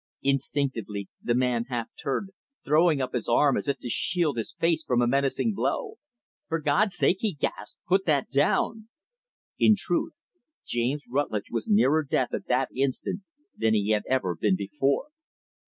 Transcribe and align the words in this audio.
Instinctively, 0.23 1.09
the 1.21 1.35
man 1.35 1.65
half 1.65 1.89
turned, 1.95 2.31
throwing 2.65 2.99
up 3.03 3.13
his 3.13 3.29
arm 3.29 3.55
as 3.55 3.67
if 3.67 3.77
to 3.77 3.87
shield 3.87 4.35
his 4.35 4.51
face 4.59 4.83
from 4.83 4.99
a 4.99 5.05
menacing 5.05 5.53
blow. 5.53 5.99
"For 6.47 6.57
God's 6.59 6.95
sake," 6.97 7.17
he 7.19 7.33
gasped, 7.35 7.79
"put 7.87 8.05
that 8.07 8.31
down." 8.31 8.89
In 9.59 9.75
truth, 9.77 10.15
James 10.65 11.05
Rutlidge 11.07 11.51
was 11.51 11.69
nearer 11.69 12.01
death, 12.03 12.33
at 12.33 12.47
that 12.47 12.69
instant, 12.75 13.21
than 13.55 13.75
he 13.75 13.91
had 13.91 14.01
ever 14.09 14.35
been 14.35 14.55
before. 14.55 15.09